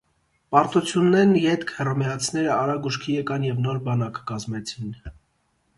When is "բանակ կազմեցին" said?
3.91-4.99